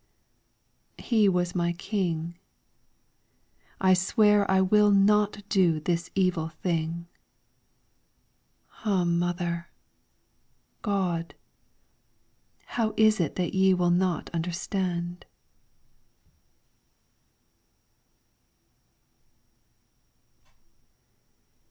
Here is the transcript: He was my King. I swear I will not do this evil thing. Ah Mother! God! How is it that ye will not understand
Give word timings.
He 0.97 1.29
was 1.29 1.53
my 1.53 1.73
King. 1.73 2.39
I 3.79 3.93
swear 3.93 4.49
I 4.49 4.59
will 4.59 4.89
not 4.89 5.43
do 5.47 5.79
this 5.79 6.09
evil 6.15 6.49
thing. 6.49 7.07
Ah 8.83 9.03
Mother! 9.03 9.67
God! 10.81 11.35
How 12.65 12.95
is 12.97 13.19
it 13.19 13.35
that 13.35 13.53
ye 13.53 13.75
will 13.75 13.91
not 13.91 14.31
understand 14.33 15.27